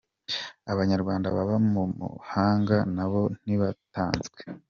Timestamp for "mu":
1.71-1.83